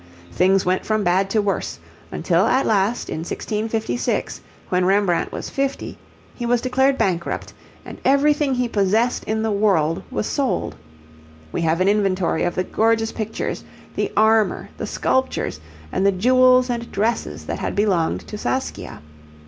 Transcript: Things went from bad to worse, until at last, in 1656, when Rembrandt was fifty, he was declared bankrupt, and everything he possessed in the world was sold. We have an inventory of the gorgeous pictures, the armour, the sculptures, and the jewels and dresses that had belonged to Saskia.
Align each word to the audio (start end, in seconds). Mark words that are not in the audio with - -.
Things 0.31 0.65
went 0.65 0.83
from 0.83 1.03
bad 1.03 1.29
to 1.29 1.43
worse, 1.43 1.77
until 2.11 2.47
at 2.47 2.65
last, 2.65 3.07
in 3.07 3.19
1656, 3.19 4.41
when 4.69 4.83
Rembrandt 4.83 5.31
was 5.31 5.51
fifty, 5.51 5.99
he 6.33 6.43
was 6.43 6.59
declared 6.59 6.97
bankrupt, 6.97 7.53
and 7.85 7.99
everything 8.03 8.55
he 8.55 8.67
possessed 8.67 9.23
in 9.25 9.43
the 9.43 9.51
world 9.51 10.01
was 10.09 10.25
sold. 10.25 10.73
We 11.51 11.61
have 11.61 11.81
an 11.81 11.87
inventory 11.87 12.41
of 12.41 12.55
the 12.55 12.63
gorgeous 12.63 13.11
pictures, 13.11 13.63
the 13.95 14.11
armour, 14.17 14.69
the 14.77 14.87
sculptures, 14.87 15.59
and 15.91 16.03
the 16.03 16.11
jewels 16.11 16.67
and 16.71 16.91
dresses 16.91 17.45
that 17.45 17.59
had 17.59 17.75
belonged 17.75 18.21
to 18.21 18.39
Saskia. 18.39 19.01